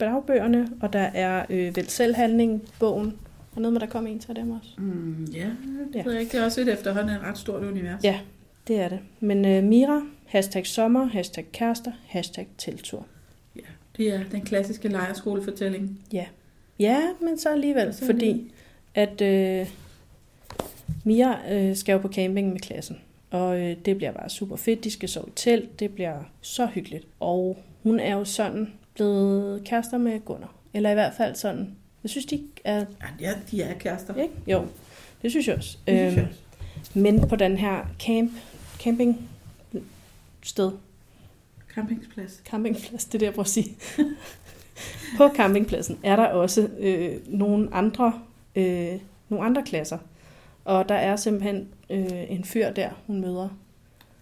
[0.00, 3.16] dagbøgerne, og der er øh, vel selvhandling, bogen.
[3.54, 4.70] Og noget med, der kom en til dem også.
[4.78, 5.98] Mm, ja, det Ja.
[5.98, 6.04] ja.
[6.04, 6.32] ved jeg ikke.
[6.32, 8.04] Det er også et efterhånden et ret stort univers.
[8.04, 8.20] Ja.
[8.68, 8.98] Det er det.
[9.20, 13.06] Men øh, Mira, hashtag sommer, hashtag kærester, hashtag teltur.
[13.96, 16.00] Det er den klassiske lejerskolefortælling.
[16.78, 18.52] Ja, men så alligevel, Så fordi
[18.94, 19.66] at øh,
[21.06, 22.98] Mia øh, skal jo på camping med klassen.
[23.30, 24.84] Og øh, det bliver bare super fedt.
[24.84, 25.80] De skal sove i telt.
[25.80, 27.06] Det bliver så hyggeligt.
[27.20, 30.54] Og hun er jo sådan blevet kærester med Gunnar.
[30.74, 31.76] Eller i hvert fald sådan.
[32.02, 32.84] Jeg synes, de er...
[33.20, 34.14] Ja, de er kærester.
[34.14, 34.34] Ikke?
[34.46, 34.66] Jo,
[35.22, 35.78] det synes jeg også.
[35.86, 36.28] Det synes jeg
[36.94, 38.30] Øhm, men på den her camp,
[38.78, 39.28] camping
[40.42, 40.72] sted,
[41.74, 42.42] Campingsplads.
[42.50, 43.76] campingplads, det er det, jeg prøver at sige.
[45.18, 48.20] på campingpladsen er der også øh, nogle andre
[48.56, 48.92] øh,
[49.28, 49.98] nogle andre klasser.
[50.66, 53.48] Og der er simpelthen øh, en fyr der, hun møder.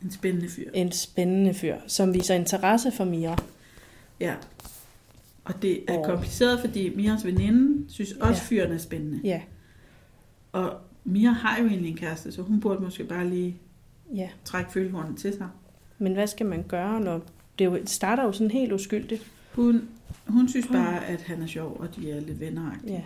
[0.03, 0.71] En spændende fyr.
[0.75, 3.37] En spændende fyr, som viser interesse for Mira.
[4.21, 4.35] Ja.
[5.45, 8.49] Og det er Og- kompliceret, fordi Miras veninde synes også, Ja.
[8.49, 9.21] fyren er spændende.
[9.25, 9.41] Ja,
[10.53, 10.73] Og
[11.05, 13.57] Mira har jo egentlig en kæreste, så hun burde måske bare lige
[14.15, 14.29] ja.
[14.45, 15.49] trække følehornet til sig.
[15.99, 17.21] Men hvad skal man gøre, når
[17.59, 19.31] det, jo, starter jo sådan helt uskyldigt?
[19.55, 19.89] Hun,
[20.27, 23.03] hun synes bare, at han er sjov, og de er lidt venner Ja.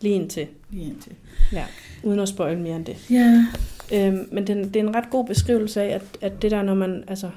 [0.00, 0.46] Lige indtil.
[0.70, 1.12] lige indtil.
[1.52, 1.66] Ja.
[2.04, 3.10] Uden at spoil mere end det.
[3.10, 3.46] Ja,
[3.94, 6.74] Øhm, men det, det er en ret god beskrivelse af, at, at det der, når
[6.74, 7.30] man, altså,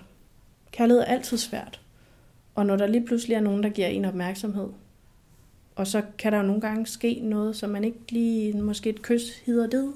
[0.72, 1.82] kærlighed er altid svært.
[2.56, 4.68] Og når der lige pludselig er nogen, der giver en opmærksomhed,
[5.76, 9.02] og så kan der jo nogle gange ske noget, som man ikke lige, måske et
[9.02, 9.94] kys hider det.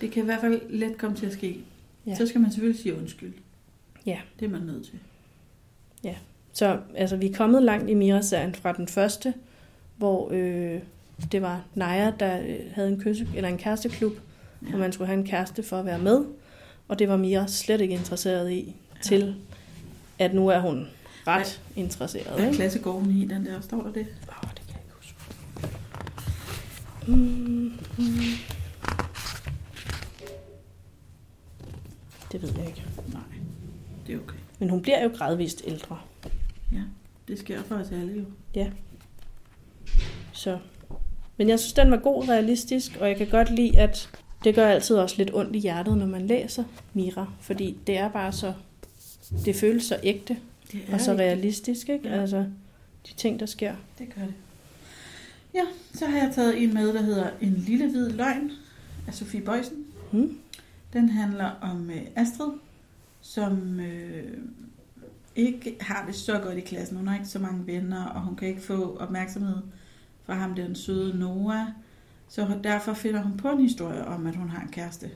[0.00, 1.48] det kan i hvert fald let komme til at ske.
[2.06, 2.10] Ja.
[2.10, 2.16] Ja.
[2.16, 3.32] Så skal man selvfølgelig sige undskyld.
[4.06, 4.18] Ja.
[4.40, 4.98] Det er man nødt til.
[6.54, 9.34] Så altså, vi er kommet langt i Mira-serien fra den første,
[9.96, 10.80] hvor øh,
[11.32, 14.66] det var Naja, der øh, havde en kysse, eller en kæresteklub, ja.
[14.66, 14.70] Ja.
[14.70, 16.24] hvor man skulle have en kæreste for at være med.
[16.88, 19.00] Og det var Mira slet ikke interesseret i, ja.
[19.02, 19.34] til
[20.18, 20.88] at nu er hun
[21.26, 22.40] ret interesseret.
[22.40, 23.60] Hvad klasse går hun i, den der?
[23.60, 24.06] Står der det?
[24.28, 25.14] Åh, det kan jeg ikke huske.
[27.06, 28.14] Mm, mm.
[32.32, 32.84] Det ved jeg ikke.
[33.12, 33.22] Nej,
[34.06, 34.36] det er okay.
[34.58, 35.98] Men hun bliver jo gradvist ældre.
[37.28, 38.24] Det sker for os alle jo.
[40.32, 40.58] Så.
[41.36, 44.10] Men jeg synes, den var god realistisk, og jeg kan godt lide, at
[44.44, 47.26] det gør altid også lidt ondt i hjertet, når man læser Mira.
[47.40, 48.52] Fordi det er bare så...
[49.44, 50.36] Det føles så ægte
[50.92, 52.08] og så ikke- realistisk, ikke?
[52.08, 52.20] Ja.
[52.20, 52.36] Altså,
[53.08, 53.74] de ting, der sker.
[53.98, 54.34] Det gør det.
[55.54, 55.62] Ja,
[55.94, 58.50] så har jeg taget en med, der hedder En lille hvid løgn
[59.06, 59.84] af Sofie Bøjsen.
[60.12, 60.38] Hmm?
[60.92, 62.50] Den handler om øh, Astrid,
[63.20, 64.24] som øh,
[65.36, 66.96] ikke har det så godt i klassen.
[66.96, 69.56] Hun har ikke så mange venner, og hun kan ikke få opmærksomhed
[70.26, 71.66] fra ham, den søde Noah.
[72.28, 75.10] Så derfor finder hun på en historie om, at hun har en kæreste.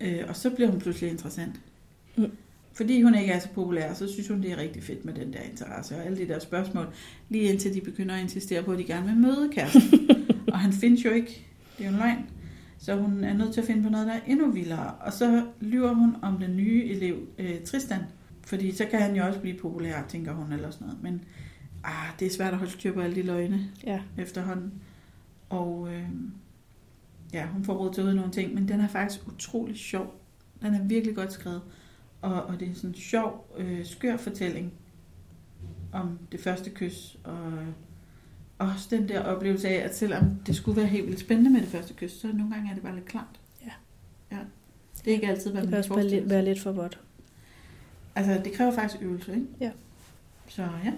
[0.00, 1.60] Øh, og så bliver hun pludselig interessant.
[2.16, 2.30] Mm.
[2.72, 5.32] Fordi hun ikke er så populær, så synes hun, det er rigtig fedt med den
[5.32, 6.88] der interesse og alle de der spørgsmål.
[7.28, 10.10] Lige indtil de begynder at insistere på, at de gerne vil møde kæresten.
[10.52, 11.46] og han findes jo ikke.
[11.78, 12.26] Det er jo en løgn.
[12.78, 14.94] Så hun er nødt til at finde på noget, der er endnu vildere.
[15.00, 18.00] Og så lyver hun om den nye elev, øh, Tristan.
[18.46, 21.02] Fordi så kan han jo også blive populær, tænker hun eller sådan noget.
[21.02, 21.24] Men
[21.84, 24.00] ah, det er svært at holde styr på alle de løgne Ja.
[24.18, 24.72] efterhånden.
[25.48, 26.08] Og øh,
[27.32, 30.14] ja, hun får råd til vide nogle ting, men den er faktisk utrolig sjov.
[30.62, 31.62] Den er virkelig godt skrevet.
[32.22, 34.72] Og, og det er sådan en sjov, øh, skør fortælling
[35.92, 37.16] om det første kys.
[37.24, 37.52] Og
[38.58, 41.68] også den der oplevelse af, at selvom det skulle være helt vildt spændende med det
[41.68, 43.40] første kys, så nogle gange er det bare lidt klamt.
[43.64, 43.72] Ja.
[44.36, 44.38] ja.
[45.04, 47.00] Det er ikke altid, hvad Det man kan også være forestiller lidt, for godt.
[48.14, 49.46] Altså, det kræver faktisk øvelse, ikke?
[49.60, 49.70] Ja.
[50.48, 50.92] Så ja,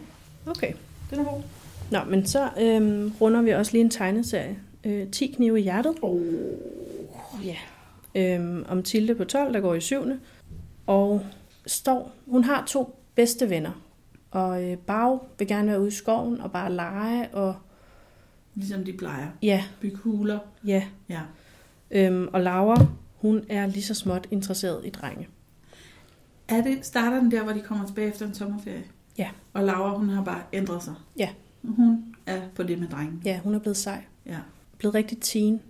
[0.47, 0.73] Okay.
[1.11, 1.43] den er god.
[1.91, 4.59] Nå, men så øhm, runder vi også lige en tegneserie.
[4.85, 5.95] Øh, 10 knive i hjertet.
[6.03, 6.21] Oh.
[7.45, 7.57] Ja.
[8.15, 10.03] Øhm, om Tilde på 12, der går i 7.
[10.87, 11.27] Og
[11.67, 13.83] står, hun har to bedste venner.
[14.31, 17.29] Og øh, Bag vil gerne være ude i skoven og bare lege.
[17.35, 17.55] Og
[18.55, 19.27] Ligesom de plejer.
[19.43, 20.39] ja, Bygge huler.
[20.67, 20.83] ja.
[21.09, 21.21] Ja.
[21.91, 25.29] Øhm, og Laura, hun er lige så småt interesseret i drenge.
[26.49, 28.85] Er det, starter den der, hvor de kommer tilbage efter en sommerferie?
[29.19, 29.29] Ja.
[29.53, 30.95] Og Laura, hun har bare ændret sig?
[31.19, 31.29] Ja.
[31.63, 33.23] Hun er på det med drengen?
[33.25, 34.05] Ja, hun er blevet sej.
[34.27, 34.39] Ja.
[34.79, 35.61] Blevet rigtig teen.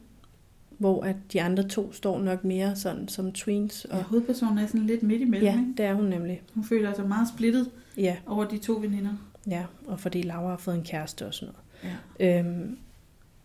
[0.79, 3.85] Hvor at de andre to står nok mere sådan som tweens.
[3.85, 5.75] Og Og, hovedpersonen er sådan lidt midt imellem, ja, ikke?
[5.77, 6.43] det er hun nemlig.
[6.55, 9.13] Hun føler sig meget splittet Ja, over de to veninder.
[9.47, 11.97] ja, og fordi Laura har fået en kæreste og sådan noget.
[12.21, 12.39] Ja.
[12.39, 12.79] Øhm,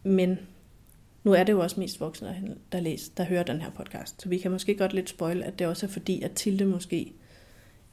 [0.03, 0.37] men
[1.23, 4.21] nu er det jo også mest voksne, der, der, læser, der hører den her podcast.
[4.21, 7.13] Så vi kan måske godt lidt spoil, at det også er fordi, at Tilde måske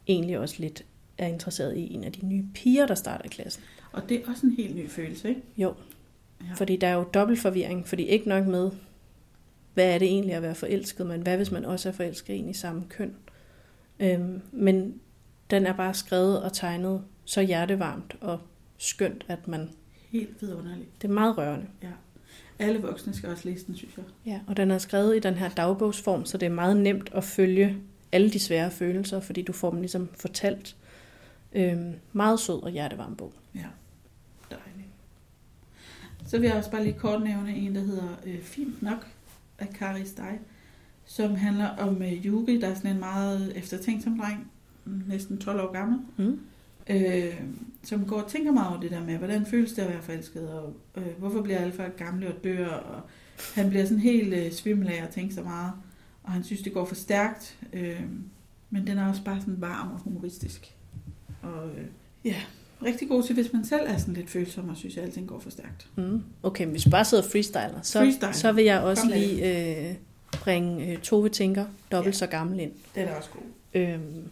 [0.07, 0.85] egentlig også lidt
[1.19, 3.63] er interesseret i en af de nye piger, der starter i klassen.
[3.93, 5.43] Og det er også en helt ny følelse, ikke?
[5.57, 5.75] Jo,
[6.49, 6.55] Ja.
[6.55, 8.71] fordi der er jo dobbelt forvirring, fordi ikke nok med,
[9.75, 12.39] hvad er det egentlig at være forelsket, men hvad hvis man også er forelsket i
[12.39, 13.15] en i samme køn?
[14.01, 14.95] Øhm, men
[15.51, 18.39] den er bare skrevet og tegnet så hjertevarmt og
[18.79, 19.71] skønt, at man,
[20.11, 21.03] Helt vidunderligt.
[21.03, 21.67] det er meget rørende.
[21.83, 21.89] Ja.
[22.59, 24.05] Alle voksne skal også læse den, synes jeg.
[24.27, 27.25] Ja, og den er skrevet i den her dagbogsform, så det er meget nemt at
[27.25, 27.77] følge
[28.13, 30.77] alle de svære følelser, fordi du får dem ligesom fortalt.
[31.53, 33.33] Øhm, meget sød og hjertevarm bog.
[33.55, 33.65] Ja,
[34.51, 34.89] dejligt.
[36.27, 39.07] Så vil jeg også bare lige kort nævne en, der hedder øh, Fint nok
[39.59, 40.39] af Kari Steg,
[41.05, 44.51] som handler om øh, Yuri, der er sådan en meget eftertænksom dreng,
[44.85, 46.41] næsten 12 år gammel, Mm.
[46.91, 47.41] øh,
[47.83, 50.49] som går og tænker meget over det der med, hvordan føles det at være forelsket,
[50.51, 53.01] og øh, hvorfor bliver alle folk gamle og dør, og
[53.55, 55.73] han bliver sådan helt øh, svimmel af at tænke så meget,
[56.23, 58.03] og han synes, det går for stærkt, øh,
[58.71, 60.75] men den er også bare sådan varm og humoristisk.
[61.42, 61.85] Og øh,
[62.24, 62.35] ja,
[62.85, 65.38] rigtig god til, hvis man selv er sådan lidt følsom og synes, at alting går
[65.40, 65.87] for stærkt.
[65.96, 66.22] Mm.
[66.42, 68.33] Okay, men hvis du bare sidder og freestyler, så, Freestyle.
[68.35, 69.94] så vil jeg også Kom lige øh,
[70.33, 72.18] bringe øh, Tove Tinker, dobbelt Ja.
[72.18, 72.72] så gammel ind.
[72.94, 73.42] Det er også god.
[73.74, 74.29] Øhm,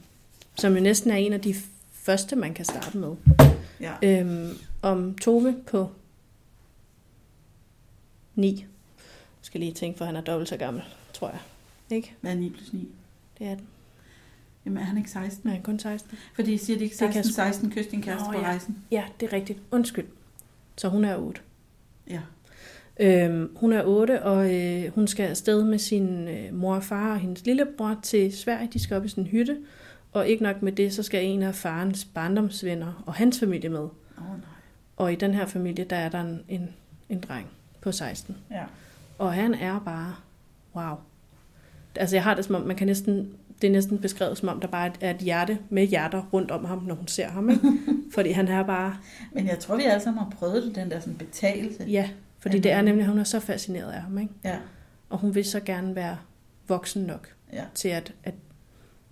[0.54, 1.54] som jo næsten er en af de
[1.92, 3.14] første, man kan starte med.
[3.80, 3.92] Ja.
[4.02, 4.50] Øhm,
[4.82, 5.90] om Tove på
[8.34, 8.56] 9.
[8.56, 8.66] Jeg
[9.42, 11.38] skal lige tænke, for han er dobbelt så gammel, tror jeg.
[11.90, 12.14] Ikke?
[12.20, 12.88] Hvad er 9 plus 9?
[13.38, 13.66] Det er den.
[14.66, 15.50] Jamen er han ikke 16?
[15.50, 16.18] Nej, kun 16.
[16.34, 18.38] Fordi I siger, det ikke Det kan 16, sgu- 16 kyst din kæreste Nå, på
[18.38, 18.44] ja.
[18.44, 18.76] rejsen.
[18.90, 19.58] Ja, det er rigtigt.
[19.70, 20.06] Undskyld.
[20.76, 21.40] Så hun er 8.
[22.10, 22.20] Ja.
[23.00, 27.12] Øhm, hun er 8, og øh, hun skal afsted med sin øh, mor og far
[27.12, 28.68] og hendes lillebror til Sverige.
[28.72, 29.56] De skal op i en hytte.
[30.12, 33.78] Og ikke nok med det, så skal en af farens barndomsvenner og hans familie med.
[33.80, 34.38] Åh oh, nej.
[34.96, 36.68] Og i den her familie, der er der en, en,
[37.08, 37.46] en dreng
[37.80, 38.36] på 16.
[38.50, 38.64] Ja.
[39.18, 40.14] Og han er bare,
[40.74, 40.96] wow.
[41.94, 43.30] Altså jeg har det som om, man kan næsten,
[43.62, 46.64] det er næsten beskrevet som om, der bare er et hjerte med hjerter rundt om
[46.64, 47.50] ham, når hun ser ham.
[47.50, 47.62] Ikke?
[48.14, 48.96] Fordi han er bare,
[49.32, 51.84] Men jeg tror, vi alle sammen har prøvet det, den der sådan betalelse.
[51.88, 54.18] ja, fordi det er nemlig, at hun er så fascineret af ham.
[54.18, 54.32] Ikke?
[54.44, 54.56] Ja.
[55.10, 56.16] Og hun vil så gerne være
[56.68, 57.62] voksen nok Ja.
[57.74, 58.34] til, at, at,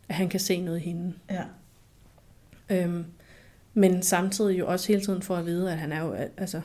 [0.09, 1.15] at han kan se noget i hende.
[1.31, 1.43] Ja.
[2.71, 3.05] Øhm,
[3.75, 6.61] men samtidig jo også hele tiden for at vide, at han er jo, altså,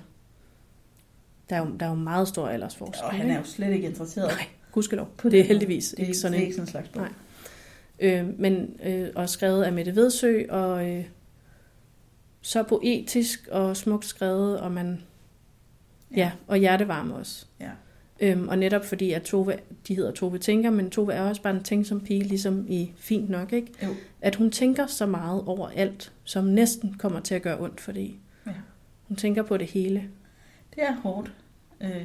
[1.49, 3.05] der er jo, der er jo meget stor aldersforskel.
[3.05, 4.27] Og han er jo slet ikke interesseret.
[4.27, 5.07] Nej, gudskelov.
[5.17, 7.01] På det er heldigvis det ikke sådan det er ikke sådan en slags bog.
[7.01, 7.11] Nej.
[7.99, 11.05] Øh, men øh, og skrevet af Mette Vedsø, og øh,
[12.41, 15.01] så poetisk og smukt skrevet, og man,
[16.12, 17.45] ja, ja og hjertevarm også.
[17.59, 17.69] Ja.
[18.21, 21.55] Øhm, og netop fordi, at Tove, de hedder Tove Tænker, men Tove er også bare
[21.55, 23.71] en ting som pige, ligesom i Fint Nok, ikke?
[23.83, 23.89] Jo.
[24.21, 28.19] At hun tænker så meget over alt, som næsten kommer til at gøre ondt, fordi
[28.47, 28.51] Ja.
[29.07, 30.09] hun tænker på det hele,
[30.75, 31.33] Det er hårdt
[31.81, 32.01] øh,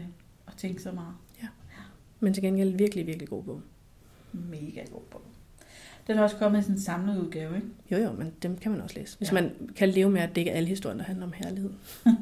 [0.46, 1.14] at tænke så meget.
[2.20, 3.60] men til gengæld virkelig, virkelig god bog.
[4.32, 5.22] Mega god bog.
[6.06, 7.68] Den er også kommet i sådan en samlet udgave, ikke?
[7.90, 9.18] Jo jo, men dem kan man også læse.
[9.18, 9.34] Hvis Ja.
[9.34, 11.70] man kan leve med, at det ikke er alle historier, der handler om herlighed.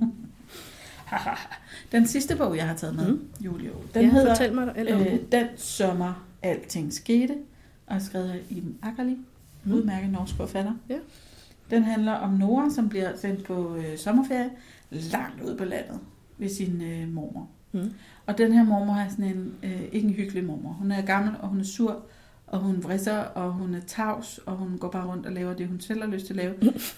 [1.93, 3.29] den sidste bog, jeg har taget med, mm.
[3.41, 5.47] Julio, den ja, hedder Fortæl mig om øh, den.
[5.57, 7.35] Sommer, alting skete,
[7.87, 9.17] og er skrevet af Iben Akkerli,
[9.65, 9.73] Mm.
[9.73, 10.73] udmærket norsk forfatter.
[10.89, 10.97] Ja.
[11.71, 14.51] Den handler om Nora, som bliver sendt på øh, sommerferie
[14.91, 15.99] langt ude på landet
[16.39, 17.49] ved sin øh, mormor.
[17.73, 17.93] Mm.
[18.27, 20.73] Og den her mormor er sådan en, øh, ikke en hyggelig mormor.
[20.73, 22.03] Hun er gammel, og hun er sur,
[22.53, 25.69] og hun vrisser, og hun er tavs, og hun går bare rundt og laver det,
[25.69, 26.55] hun selv har lyst til at lave.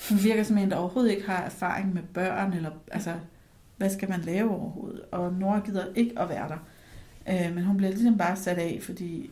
[0.09, 3.15] Hun virker som en, der overhovedet ikke har erfaring med børn, eller altså,
[3.77, 5.01] hvad skal man lave overhovedet?
[5.13, 6.59] Og Nora gider ikke at være der.
[7.29, 9.31] Øh, men hun bliver ligesom bare sat af, fordi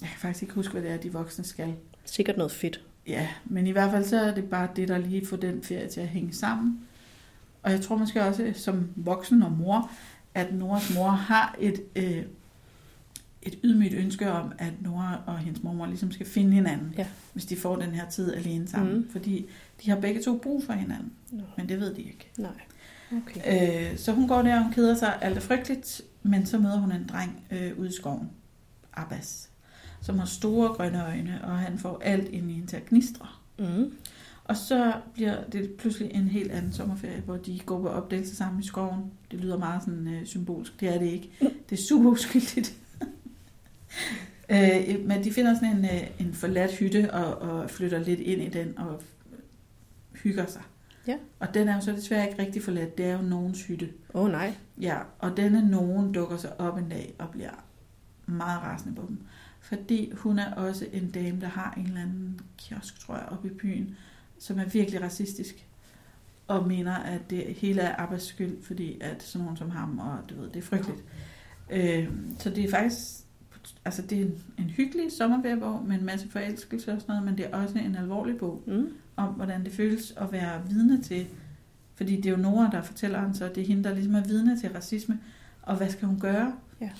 [0.00, 1.74] jeg kan faktisk ikke huske, hvad det er, de voksne skal.
[2.04, 2.80] Sikkert noget fedt.
[3.06, 5.88] Ja, men i hvert fald så er det bare det, der lige får den ferie
[5.88, 6.80] til at hænge sammen.
[7.62, 9.90] Og jeg tror måske også som voksen og mor,
[10.34, 12.22] at Noras mor har et, øh,
[13.42, 17.06] et ydmygt ønske om, at Nora og hendes mormor ligesom skal finde hinanden, Ja.
[17.32, 18.94] hvis de får den her tid alene sammen.
[18.94, 19.10] Mhm.
[19.10, 19.46] Fordi
[19.84, 22.30] de har begge to brug for hinanden, Nå, men det ved de ikke.
[22.38, 22.50] nej.
[23.16, 23.90] Okay.
[23.92, 26.78] Øh, så hun går der, og hun keder sig, alt er frygteligt, men så møder
[26.80, 28.30] hun en dreng øh, ude i skoven,
[28.92, 29.50] Abbas,
[30.02, 33.26] som har store grønne øjne, og han får alt ind i hende til at gnistre.
[33.58, 33.92] Mm.
[34.44, 38.60] Og så bliver det pludselig en helt anden sommerferie, hvor de går på opdagelse sammen
[38.62, 39.00] i skoven.
[39.30, 40.80] Det lyder meget sådan øh, symbolsk.
[40.80, 41.30] Det er det ikke.
[41.70, 42.74] Det er super uskyldigt.
[44.52, 48.42] øh, men de finder sådan en, øh, en forladt hytte og, og flytter lidt ind
[48.42, 49.02] i den og
[50.12, 50.62] hygger sig.
[51.06, 51.16] Ja.
[51.38, 52.98] Og den er jo så desværre ikke rigtig forladt.
[52.98, 53.92] Det er jo nogens hytte.
[54.14, 54.54] Åh oh, nej.
[54.80, 57.64] Ja, og denne nogen dukker sig op en dag og bliver
[58.26, 59.18] meget rasende på dem.
[59.60, 63.48] Fordi hun er også en dame, der har en eller anden kiosk, tror jeg, oppe
[63.48, 63.96] i byen,
[64.38, 65.66] som er virkelig racistisk.
[66.46, 70.18] Og mener, at det hele er Abbas skyld, fordi at sådan nogen som ham, og
[70.30, 71.04] du ved, det er frygteligt.
[71.70, 73.00] Øh, så det er faktisk
[73.84, 77.38] altså det er en, en hyggelig sommerferiebog med en masse forelskelse og sådan noget, men
[77.38, 78.88] det er også en alvorlig bog Mm.
[79.16, 81.26] om, hvordan det føles at være vidne til,
[81.94, 84.24] fordi det er jo Nora, der fortæller hende, så det er hende, der ligesom er
[84.24, 85.18] vidne til racisme,
[85.62, 86.52] og hvad skal hun gøre?
[86.80, 86.90] Ja.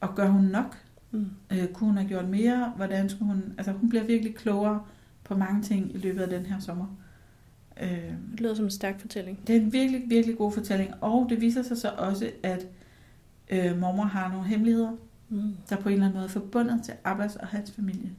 [0.00, 0.76] Og gør hun nok?
[1.10, 1.26] Mm.
[1.52, 2.72] Øh, kunne hun have gjort mere?
[2.76, 3.42] Hvordan skulle hun...
[3.58, 4.80] Altså hun bliver virkelig klogere
[5.24, 6.86] på mange ting i løbet af den her sommer.
[7.82, 7.88] Øh,
[8.32, 9.40] Det lyder som en stærk fortælling.
[9.46, 12.66] det er en virkelig, virkelig god fortælling, og det viser sig så også, at
[13.50, 14.92] øh, mormor har nogle hemmeligheder,
[15.28, 15.56] Mm.
[15.70, 18.10] der på en eller anden måde er forbundet til Abbas og hans familie.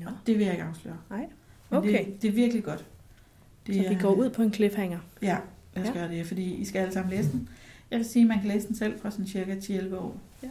[0.00, 0.06] Ja.
[0.06, 0.96] Og det vil jeg ikke afsløre.
[1.10, 1.28] Nej.
[1.70, 2.06] Okay.
[2.06, 2.86] Det, det er virkelig godt.
[3.66, 4.98] Det Så vi er- går ud på en cliffhanger.
[5.22, 5.38] Ja,
[5.74, 5.94] lad os Ja.
[5.94, 7.48] gøre det, fordi I skal alle sammen læse den.
[7.90, 10.16] Jeg vil sige, at man kan læse den selv fra sådan cirka 10-11 år.
[10.42, 10.48] Ja.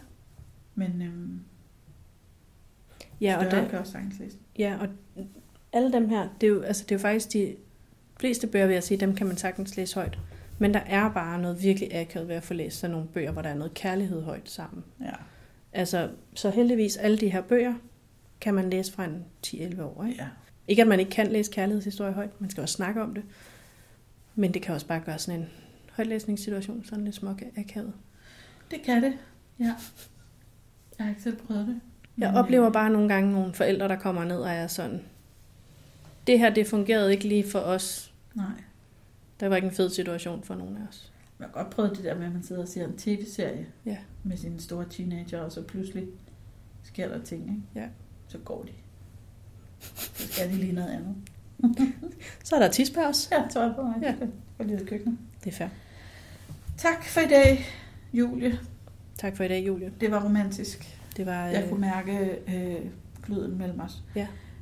[0.75, 1.39] Men øhm,
[3.21, 4.45] Ja, og, der, kan også sagtens læse den.
[4.59, 4.87] ja, og
[5.73, 7.55] alle dem her, det er, jo, altså, det er jo faktisk de
[8.19, 10.19] fleste bøger, vil jeg sige, dem kan man sagtens læse højt.
[10.59, 13.41] Men der er bare noget virkelig akavet ved at få læst sådan nogle bøger, hvor
[13.41, 14.83] der er noget kærlighed højt sammen.
[15.01, 15.11] Ja.
[15.73, 17.73] Altså, så heldigvis alle de her bøger
[18.41, 20.05] kan man læse fra en 10-11 år.
[20.05, 20.23] Ikke?
[20.23, 20.27] ja.
[20.67, 23.23] ikke at man ikke kan læse kærlighedshistorie højt, man skal også snakke om det.
[24.35, 25.49] Men det kan også bare gøre sådan en
[25.91, 27.93] højtlæsningssituation sådan lidt smuk akavet.
[28.71, 29.13] Det kan det.
[29.59, 29.75] Ja.
[30.97, 31.79] Jeg har ikke selv prøvet det.
[32.17, 35.01] Jeg Men, oplever øh, bare nogle gange nogle forældre, der kommer ned og er sådan,
[36.27, 38.13] det her, det fungerede ikke lige for os.
[38.35, 38.45] Nej.
[39.39, 41.10] Der var ikke en fed situation for nogen af os.
[41.41, 43.97] Jeg har godt prøvet det der med, at man sidder og ser en tv-serie Ja.
[44.23, 46.07] med sine store teenager, og så pludselig
[46.83, 47.61] sker der ting, ikke?
[47.75, 47.87] Ja.
[48.27, 48.71] Så går de.
[49.79, 51.15] Så skal de lige noget andet.
[52.43, 53.29] Så er der tispause.
[53.35, 53.95] Ja, tøj på mig.
[54.01, 54.15] Ja.
[54.21, 54.27] Ja.
[54.59, 55.17] Og i køkkenet.
[55.43, 55.67] Det er fair.
[56.77, 57.65] Tak for i dag,
[58.13, 58.59] Julie.
[59.17, 59.93] Tak for i dag, Julie.
[60.01, 60.97] Det var romantisk.
[61.17, 62.85] Det var, Jeg øh, kunne mærke øh,
[63.23, 64.03] gløden mellem os.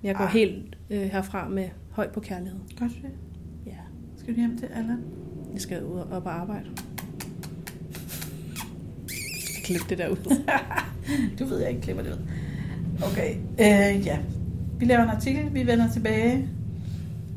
[0.04, 0.32] jeg går Ah.
[0.32, 2.60] helt øh, herfra med høj på kærlighed.
[2.80, 3.12] Godt det.
[3.66, 3.78] Ja,
[4.18, 5.04] Skal du hjem til Allan?
[5.54, 6.66] Jeg skal ud og op og arbejde.
[9.64, 10.18] Klip det der ud.
[11.40, 12.20] Du ved, jeg ikke klipper det ud.
[13.12, 14.20] Okay, øh, ja.
[14.80, 15.54] Vi laver en artikel.
[15.54, 16.50] Vi vender tilbage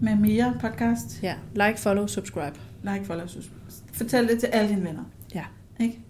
[0.01, 1.23] med mere podcast.
[1.23, 2.59] Ja, like, follow, subscribe.
[2.83, 3.61] Like, follow, subscribe.
[3.93, 5.05] Fortæl det til alle dine venner.
[5.35, 5.45] Ja.
[5.81, 6.01] Ikke?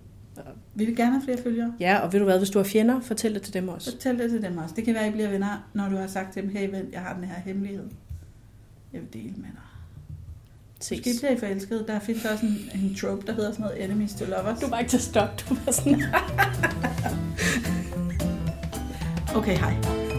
[0.75, 1.75] Vi vil gerne have flere følgere.
[1.81, 3.93] Ja, og ved du hvad, hvis du har fjender, fortæl det til dem også.
[3.93, 4.75] Fortæl det til dem også.
[4.75, 6.89] Det kan være, at I bliver venner, når du har sagt til dem, hey ven,
[6.93, 7.85] jeg har den her hemmelighed.
[8.93, 9.72] Jeg vil dele med dig.
[10.91, 11.21] Måske Ses.
[11.21, 11.85] bliver I forelsket.
[11.89, 14.61] Der findes også en, en trope, der hedder sådan noget enemies to lovers.
[14.61, 16.03] Du var ikke til stop, du var sådan...
[19.35, 20.12] Okay, hej.